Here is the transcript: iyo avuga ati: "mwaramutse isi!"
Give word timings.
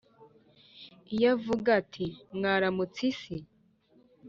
iyo 1.15 1.27
avuga 1.35 1.69
ati: 1.81 2.05
"mwaramutse 2.35 3.01
isi!" 3.11 3.35